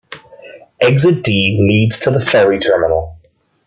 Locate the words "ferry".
2.19-2.57